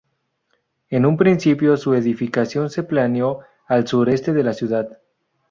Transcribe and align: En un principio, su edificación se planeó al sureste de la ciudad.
En 0.89 1.05
un 1.05 1.15
principio, 1.15 1.77
su 1.77 1.93
edificación 1.93 2.71
se 2.71 2.81
planeó 2.81 3.41
al 3.67 3.87
sureste 3.87 4.33
de 4.33 4.41
la 4.43 4.53
ciudad. 4.53 4.97